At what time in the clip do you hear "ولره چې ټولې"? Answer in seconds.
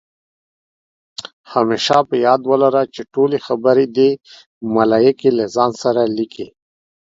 2.49-3.37